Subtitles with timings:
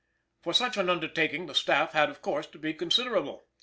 [0.43, 3.43] _For such an undertaking the staff had, of course, to be considerable.